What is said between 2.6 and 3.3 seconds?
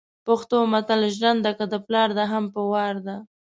وار ده